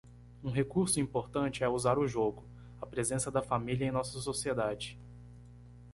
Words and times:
Um 0.43 0.49
recurso 0.49 0.99
importante 0.99 1.63
é 1.63 1.69
usar 1.69 1.99
o 1.99 2.07
jogo, 2.07 2.43
a 2.81 2.87
presença 2.87 3.29
da 3.29 3.43
família 3.43 3.85
em 3.85 3.91
nossa 3.91 4.19
sociedade. 4.19 4.97